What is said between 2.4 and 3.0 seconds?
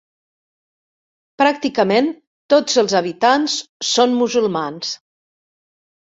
tots els